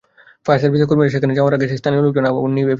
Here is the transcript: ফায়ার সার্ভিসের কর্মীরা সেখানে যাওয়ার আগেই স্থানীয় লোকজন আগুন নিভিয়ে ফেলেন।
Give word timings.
ফায়ার 0.45 0.61
সার্ভিসের 0.63 0.89
কর্মীরা 0.89 1.13
সেখানে 1.15 1.33
যাওয়ার 1.37 1.55
আগেই 1.55 1.79
স্থানীয় 1.79 2.01
লোকজন 2.05 2.23
আগুন 2.29 2.39
নিভিয়ে 2.51 2.59
ফেলেন। 2.63 2.69